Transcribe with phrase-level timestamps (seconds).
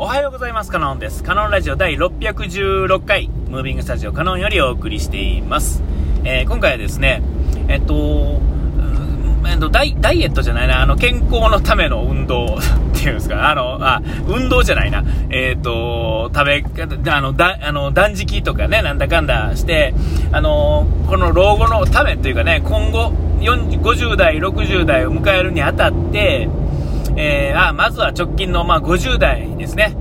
[0.00, 0.70] おはようございます。
[0.70, 1.24] カノンです。
[1.24, 5.82] カノンラジオ第616回、ムービングスタジオカノンよりお送りしています。
[6.22, 7.20] えー、今回はですね、
[7.66, 8.40] えっと、
[9.48, 12.58] えっとダイ、ダイエットじゃないな、あの、健康のための運動 っ
[12.94, 16.64] ていうんですか、あの、あ、運動じゃないな、えっ、と、食べ、
[17.10, 19.94] あの、だ、あの、断食とかね、なんだかんだして、
[20.30, 26.48] あの、この老後のためというかね、今後、50代、60代を迎えるにあたって、
[27.20, 29.96] えー、あまずは直近の、まあ、50代ですね。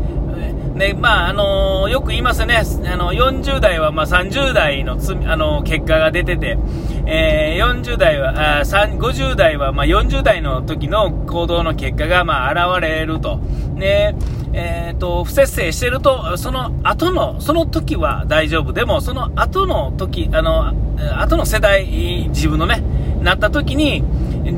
[0.77, 2.61] で、まあ、あのー、よく言いますね。
[2.85, 6.59] あの、40代は、まあ、30代のつ、あのー、結果が出てて、
[7.07, 13.39] えー、40代は、あ50代は、まあ、40代の時の行動の結果が、まあ、現れると。
[13.75, 14.13] で、
[14.53, 18.73] えっ、と、不節制してると、その後の、その時は大丈夫。
[18.73, 20.73] でも、その後の時、あの、
[21.19, 21.85] 後の世代、
[22.29, 22.83] 自分のね、
[23.21, 24.03] なった時に、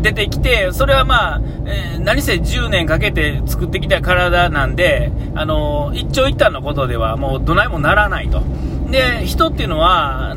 [0.01, 8.43] 出てきて、それはまあ、えー、何せ10年かけて作ってきた体なんで、あの一長一短のことではもうどないもならないと。
[8.89, 10.35] で、人っていうのは、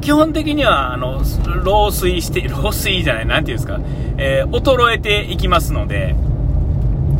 [0.00, 1.18] 基本的には、あの、
[1.62, 3.80] 老衰して、老衰じゃない、なんていうんですか、
[4.16, 6.14] えー、衰えていきますので、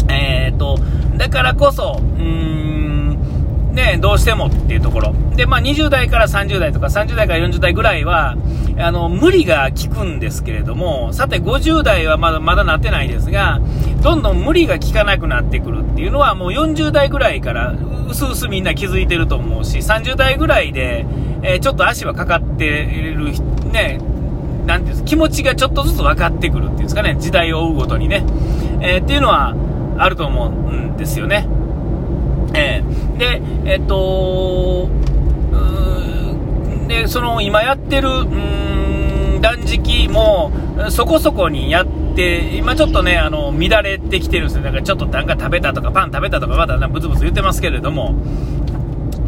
[0.09, 0.79] え、っと、
[1.17, 5.15] だからこそ、うーん、ね、どうしてもっていうところ。
[5.37, 8.37] で、まあ、20代から30代とか、30代から40代ぐらいは、
[8.81, 13.61] あの、無理が効くんですけれども、さて50代はまだまだなってないですが、
[14.03, 17.75] どんどん無理が効かなくなってくるっていうのはもう40代ぐらいから
[18.09, 21.07] うすうすみんな気づいてると思うし、30代ぐらいで、
[21.43, 23.33] えー、ちょっと足はかかってる、
[23.71, 24.01] ね、
[24.67, 28.25] なんていうんです気持ちがちょっとずつ分かってくるっていうんですかね、時代を追うごとにね、
[28.81, 29.55] えー、っていうのは
[29.99, 31.47] あると思うんですよね。
[32.55, 34.89] えー、で、えっと、
[36.89, 38.70] で、その今やってる、うん
[39.41, 40.53] 断食も
[40.91, 44.63] そこそこにやって、今ちょっとね、あの、乱れてきてるんですよ。
[44.63, 48.15] だからちょっとなんか食べたとか、パン食べたとか、まだブツブツ言ってますけれども、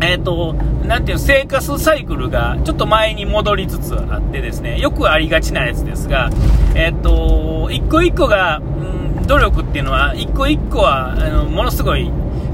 [0.03, 0.55] えっ、ー、と、
[0.85, 6.31] なんていう生活サイクルがちょっと前に戻りつつあってですね、よくありがちなやつですが、
[6.75, 12.11] えっ、ー、と、一個一個が、うん、努力っていうのは、一個一個は、あの、ものすごい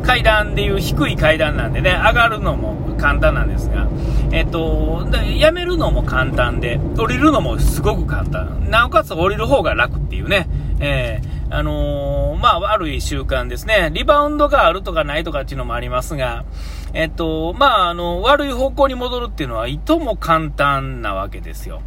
[0.08, 3.86] 階段でいう低い階段なんでね、上がるのも簡単なんですが、
[4.32, 5.06] えっと、
[5.38, 8.70] やめるのも簡単で、降りるのもすごく簡単。
[8.70, 10.48] なおかつ降りる方が楽っていうね、
[10.80, 13.90] えー、あのー、まあ、悪い習慣ですね。
[13.92, 16.46] リバウンドがあるとかないとかっていうのもありますが、
[16.94, 21.82] えっと、まあ、あの、悪い方向に戻るっていうのは、いとも簡単なわけですよ。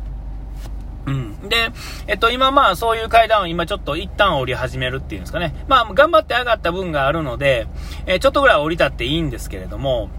[1.05, 1.49] うん。
[1.49, 1.71] で、
[2.07, 5.53] えっと、今まあそういう階段を今ちょっと一旦降り始めるっていうんですかね。
[5.67, 7.67] まあ頑張って上がった分があるので、
[8.05, 10.09] えー、ちょっとぐらい降りたっていいんですけれども、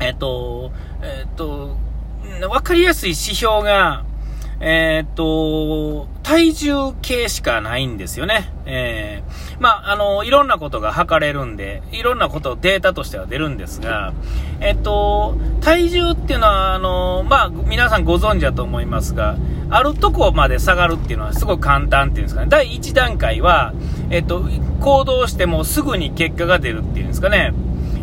[0.00, 1.76] えっと、えっと、
[2.48, 4.04] わかりやすい指標が、
[4.60, 8.50] えー、っと、体重計しかないんですよね。
[8.66, 14.12] えー、まあ、あの、いろんなことが測れるんで、いろんなことデータとしては出るんですが、
[14.60, 19.36] えっと、体重っていうのは、あの、まあ、皆さんご存知だと思いますが、
[19.70, 22.46] あるとこまで下がるっていうのはすごく簡単っていうんですかね。
[22.48, 23.74] 第1段階は、
[24.10, 24.44] えっと、
[24.80, 27.52] 行動してもすぐに結果が出るっていうんですかね。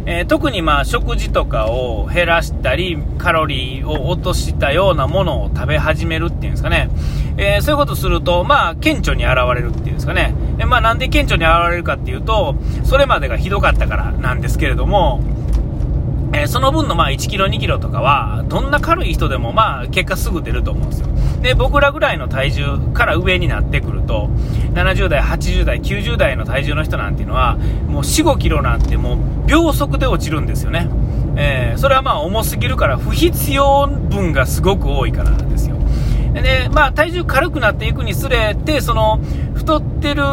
[0.05, 6.89] えー、特にまあ食事とかを減らしたり、カロリーを落としたようなものを食べ始めるっていうんですかね。
[7.37, 10.33] えー、そういうことすると、まあ、顕著に現れるっていうんですかね。
[10.59, 15.21] えまあ、なんで顕著に現れるかっていうと、それまでがひどかったからなんですけれども、
[16.33, 21.07] えー、その分のまあ1キロ、2キロとかは、どんな軽い人でもまあ結果すぐ出ると思うんですよ。
[21.41, 24.29] で、僕らぐらいの体重から上になってくると、
[24.73, 30.89] 70代、80代、90代の体重の人なんていうのは、もう4、5キロなんてもう秒速で落ちるんですよね。
[31.35, 35.77] えー、それはまあ重すぎるから不必要分がすごく多いからなんですよ。
[36.33, 39.19] で、まあ、体重軽くなっていくにつれて、その、
[39.53, 40.23] 太ってる、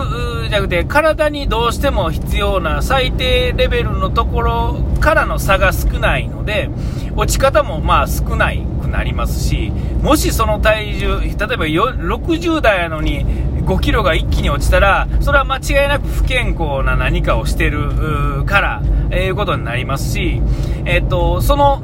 [0.49, 6.71] じゃなくて、体にどうしても必要な最低レベルのところからの差が少ないので、
[7.15, 9.71] 落ち方もまあ少ないくなりますし、
[10.03, 13.25] もしその体重、例えば60代やのに
[13.65, 20.41] 5キロが一気に落ちたら、それは間違いなく不健康な何かをしてるから、えー、いうことになりますし、
[20.87, 21.83] えっ、ー、と、その、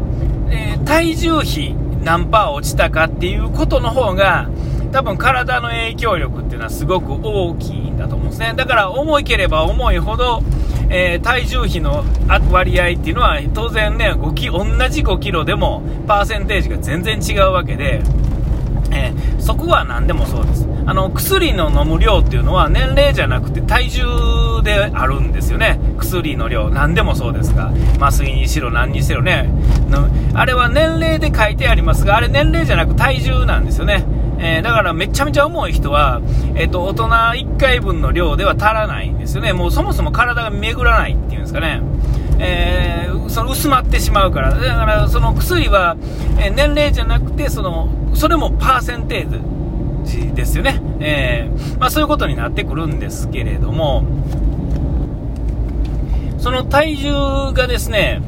[0.51, 4.49] えー、体重比、何パー落ちたかっていうことの方が、
[4.94, 8.55] 多分体の影響力っていうのはすごく大きいんだと思うんですね。
[8.56, 10.41] だから重いければ重いほど、
[10.88, 12.05] えー、体重比の
[12.52, 18.02] 割合っていうのは当然ね、5キ同じ5キロでもパーセンテージが全然違うわけで、
[18.93, 20.64] えー、そこは何でもそうです。
[20.87, 25.81] あの、薬の飲む量っていうのは年齢じゃなくて体重であるんですよね。
[25.99, 26.70] 薬の量。
[26.70, 27.73] 何でもそうですが。
[28.00, 29.50] 麻酔にしろ何にしろね。
[30.35, 34.05] あれは年齢で書いてありますが、あれ年齢じゃなく体重なんですよね。
[34.39, 36.21] えー、だからめちゃめちゃ重い人は、
[36.55, 39.53] えっ、ー、と、大人1回分の量では足らないんですよね。
[39.53, 41.81] もうそもそも体が巡らないっていうんですかね。
[42.39, 44.55] えー、その薄まってしまうから。
[44.55, 45.97] だからその薬は、
[46.39, 50.81] え年齢じゃなくて、その、それもパーセンテージですよね。
[51.01, 54.05] え、まあそういうことになってくるんですけれども、
[56.39, 58.21] その体重がですね、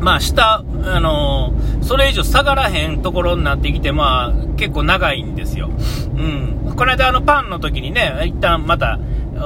[0.00, 5.70] まあ下、あのー、それ以上下がらへんところになってきて、まあ結構長いんですよ。
[6.16, 6.74] うん。
[6.76, 8.98] この間あのパンの時にね、一旦また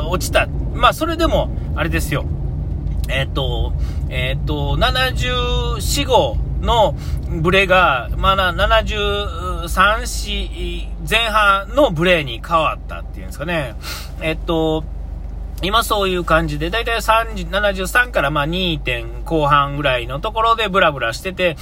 [0.09, 0.47] 落ちた。
[0.75, 2.25] まあそれでも、あれですよ。
[3.09, 3.73] えっ、ー、と、
[4.09, 6.95] えっ、ー、と、74号の
[7.43, 13.75] ブレが、まあ、73、4前半のブレに変わったっていうんですかね。
[14.21, 14.85] えっ、と、
[15.63, 21.57] 今そういう感じで、だいたい73からまあ2点後半ぐらいのところでブラブラしてて、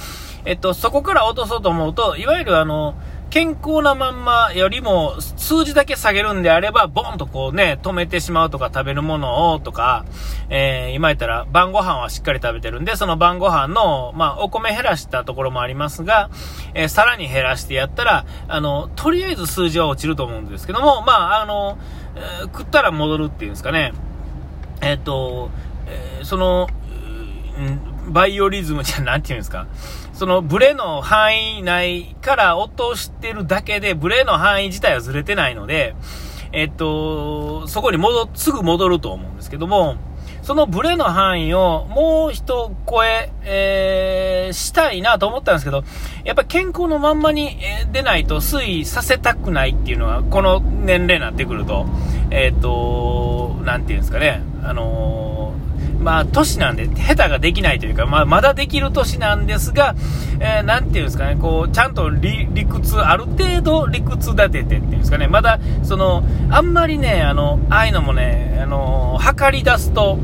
[0.45, 2.95] えっと、そこから落とそうと思うと、いわゆるあの、
[3.29, 10.05] 健康なまんまよりも数字だけ下げるんであれば、ボンとこうね、止めてしまうとか食べるものをとか、
[10.49, 16.29] えー、今言ったら晩ご飯はしっかり食べてるんで、その晩ご飯の、まあ、お米減らしたところもありますが、
[16.73, 21.77] えー、さらに減らしてやったら、あの、とりあえず数字は落ちると思うんですけども、まあ、あの、
[22.15, 23.93] えー、食ったら戻るっていうんですかね。
[24.81, 25.49] えっ、と、
[25.87, 26.67] えその、
[28.07, 29.67] バイオリズムじゃ、なんて言うんですか。
[30.13, 35.95] そのブレの範囲内から落としてるだけで、ブレの範囲自体はずれてないので、
[36.51, 39.97] えっと、そこに戻、すぐ戻ると思うんですけども、
[40.43, 45.83] そのブレの範囲をもう一声、えー、したいなと思ったんですけど、
[46.25, 47.57] やっぱ健康のまんまに
[47.91, 51.87] 出ないと推移させたくないっていうのは、この年齢になってくると、
[52.29, 55.72] えっ、と、なんていうんですかね、あのー
[56.03, 59.95] まあ、年なんで、下手ができないというか、まあ、まだできる年なんですが、
[60.39, 70.19] えー、なんていうんですかね、こう、ちゃんと理屈、ある程度理屈立ててっていうんですかね、まだ、その、あんまりね、あの、ああいうのもね、あの、測り出すと、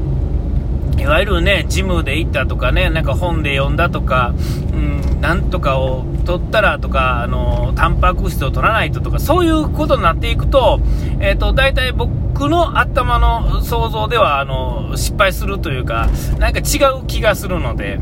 [0.97, 4.33] いわゆるね、ジムで行ったとかね、なんか本で読んだとか、
[4.73, 10.81] うん、なんとかを取ったらとか、あの、タンパク質を取らないととか、そういうことになっていくと、
[11.21, 12.11] えっ、ー、と、大体僕
[12.47, 16.07] の頭の想像では、あの、失敗するというか、
[16.37, 17.99] なんか違う気がするので、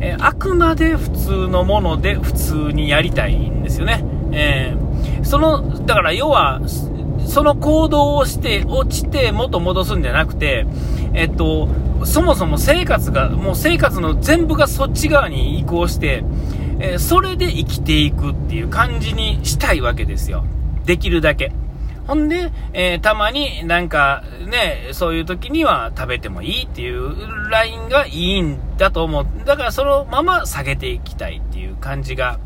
[0.00, 4.04] えー、あくまで普通のもので普通にやりたいんですよね。
[4.32, 6.60] えー、その、だから要は、
[7.26, 10.66] その行動をして落ちて元戻すんじゃなくて、
[11.14, 11.68] えっと、
[12.04, 16.24] そもそも生活が、もう生活の全部がそっち側に移行して、
[16.78, 20.44] えー、それで生きていくっていう感じにしたいわけですよ。
[20.84, 21.52] できるだけ。
[22.06, 29.26] ほんで、えー、たまになんかね、そういう時には食べてもいいっていうラインがいいんだと思う。
[29.44, 32.38] だからそのまま下げていきたいっていう感じが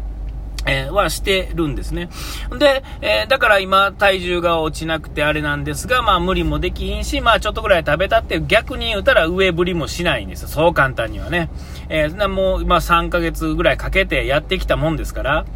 [0.67, 2.11] えー、はしてるんですね。
[2.59, 10.49] で、えー、だから今体重が落ちなくてあれなんですが、まあ無理もできひんし、まあちょっとぐらい食べたって逆に言うたら上振りもしないんですよ。
[10.49, 11.51] そう簡単にはね。
[11.89, 15.47] えー、もう、ま3ヶ月ぐらいかけてやってきたもんですから、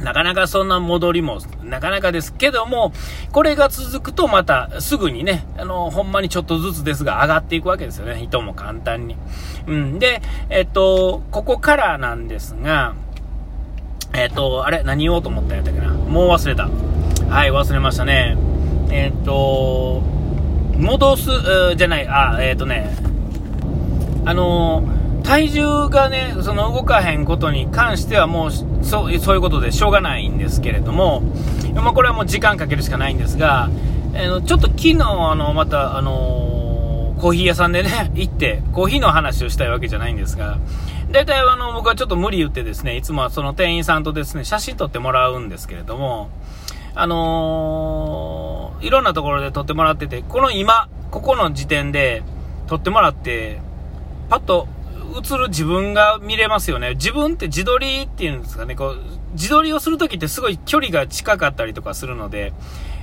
[0.00, 2.92] なかなかそんな戻りも、なかなかですけども、
[3.32, 8.20] これが続くとまたすぐにね、あの、ほんまにちょっとずつですが上がっていくわけですよね。
[8.20, 9.16] 人も簡単に。
[9.66, 9.98] うん。
[9.98, 12.94] で、えっと、ここからなんですが、
[14.14, 14.82] えっ、と、あれ？
[14.84, 15.88] 何言おうと思ったんやったっけな？
[15.92, 16.68] もう忘れた。
[17.28, 18.38] はい、忘れましたね。
[18.90, 20.00] えっ、と、
[20.76, 21.30] 戻す、
[21.76, 22.96] じゃない、あ、えっ、とね、
[24.24, 24.82] あの
[25.28, 31.20] 体重がね、その動かへんことに関してはもう、そう、そういうことでしょうがないんですけれども、
[31.74, 33.68] まあ、これはもう時間かけるしかないんですが、
[34.14, 40.56] えー、ちょっと昨日、あの、また、あのコーヒー屋さんでね、 行って、コーヒーの話をしたいわけじゃないんですが、
[41.10, 46.30] 大体あの、僕はちょっと無理言ってですね、いつもはその店員さんとですね、写真撮ってもらうんですけれども、
[46.94, 52.22] あのー、いろんなところで撮ってもらってて、この今、ここの時点で
[52.66, 53.60] 撮ってもらって、
[54.30, 54.68] パッと
[55.16, 56.94] 映る自分が見れますよね。
[56.94, 58.98] 自分って自撮りっていうんですかね、こう、
[59.32, 62.52] 自撮りをするときってすごい距離が近かったりとかするので、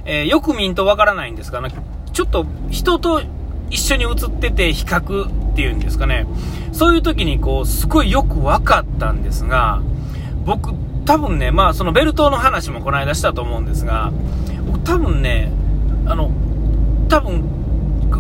[0.06, 1.70] えー、よく見んとわからないんですが、ね、
[2.14, 3.22] ちょっと人と
[3.70, 6.28] 一緒に写ってて比較っていうんですかね。
[6.72, 9.82] そういう時にこう、すごいよく分かったんですが、
[10.46, 10.74] 僕、
[11.06, 14.12] 多分ね、まあそのベルトの話もこの間したと思うんですが、
[14.66, 15.52] 僕多分ね、
[16.06, 16.32] あの、
[17.10, 17.44] 多分、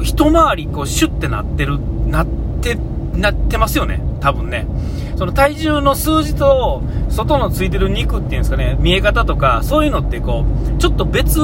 [0.04, 2.27] 一回りこうシュッてなってる、なっ
[2.62, 2.77] て、
[3.16, 4.02] なってますよね。
[4.20, 4.68] 多分ね。
[5.16, 10.46] その体重の数字と、外のついてる肉っていうんですかね、見え方とか、そういうのってこ
[10.76, 11.40] う、ちょっと別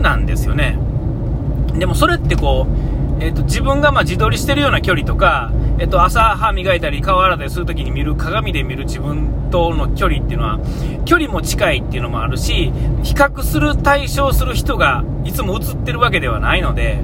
[0.00, 0.78] なんですよね。
[1.78, 10.58] でもそれってこう、えっ、ー、と、自分がま自撮りしてるような距離とか、えっ、ー、と、朝歯磨いたり顔洗ったりするときに見る鏡で見る自分との距離っていうのは、
[11.04, 12.72] 距離も近いっていうのもあるし、
[13.02, 16.98] 比較する対象する人がいつも映ってるわけではないので、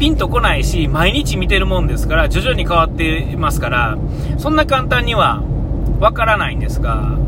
[0.00, 3.98] ピンとこないし、毎日見てるもんですから、徐々に変わってますから、
[4.38, 5.42] そんな簡単には
[6.00, 7.18] わからないんですが、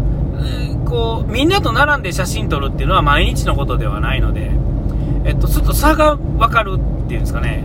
[0.87, 4.50] こう、みんなと並んで写真撮るっていうのは毎日のことではないので、
[5.25, 7.62] えっと、ちょっと差がわかるっていうんですかね。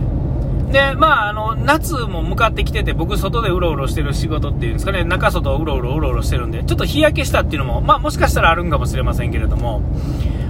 [0.70, 9.80] で、まあ、あの、夏も向かってきてて、僕、外でうろうろしてる仕事っていうんですかね、中外をうろうろうろうろしてるんで、ちょっと日焼けしたっていうのも、まあ、もしかしたらあるんかもしれませんけれども、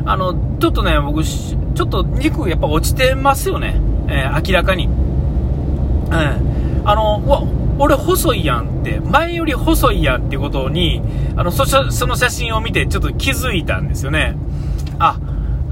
[0.04, 3.80] あの、ちょっとね、僕、ちょっと肉やっぱ落ちてますよね。
[4.08, 4.86] えー、明らかに。
[4.86, 6.82] うん。
[6.84, 7.42] あの、わ、
[7.78, 11.02] 俺細いやんって、前より細いやんってことに、
[11.36, 14.36] あの、そ、その写真を見てちょっと気づいたんですよね。
[14.98, 15.18] あ、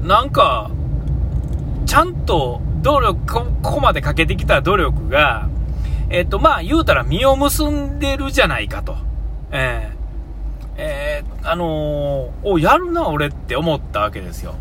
[0.03, 0.71] なんか、
[1.85, 5.49] ちゃんと努力、ここまでかけてきた努力が、
[6.09, 8.95] えっ、と、まあ、言うたら実を結んでるじゃないかと。
[9.51, 9.97] えー、
[10.77, 14.55] えー、あのー、お、やるな、俺って思ったわけですよ。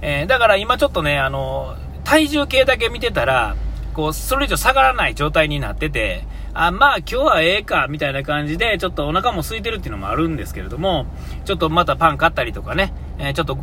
[0.00, 3.56] えー、だから今ちょっとね、あの体重計だけ見てたら、
[3.92, 11.06] こう、それ以上下がらない状態になってて、あ、まあ今日はええか、みたいな感じで、ちょっとお腹も空いてるっていうのもあるんですけれども、
[11.44, 13.58] ちょっとまたパン買ったりとかね、えー、ちょっと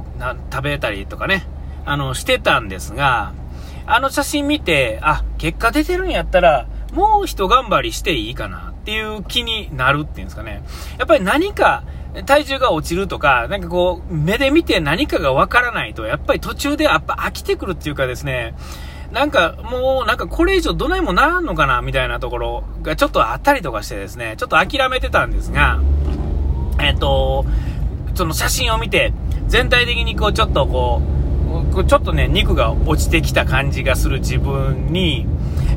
[0.52, 1.48] 食べたりとかね、
[1.86, 3.34] あの、してたんですが、
[3.86, 10.64] あの写真見て、あ、結果出てるんやったら、もう一頑張りしていいかなっていう気になるっていうんですかね。
[10.98, 11.84] やっぱり何か、
[12.26, 18.54] 体重が落ちるとか、なんかこう、目で見て何かがわからないと、やっぱり途中でやっぱ飽きてくるっていうかですね、
[19.12, 25.80] なんかもうなんかこれ以上どないもならんのかなみたいなところがちょっとあったりとかしてですね、ちょっと諦めてたんですが、
[26.80, 27.46] えっ、と、
[28.16, 29.14] その写真を見て、
[29.48, 31.02] 全体的にこうちょっとこ
[31.76, 35.28] う、ちょっとね、肉が落ちてきた感じがする自分に、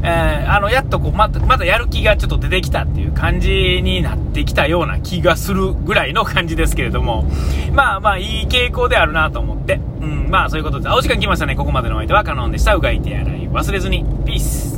[0.03, 7.25] えー、あの、やっとこう、また、またやる気がちょっと出てきたっていう感じになってきたような気がするぐらいの感じですけれども、
[7.73, 11.57] まあまあ、いい傾向であるなと思って、うん、まあそういうことで、お時間来ましたね。
[11.57, 12.75] ここまでのお相手はカノンでした。
[12.75, 14.05] うがいて洗い忘れずに。
[14.25, 14.76] ピース。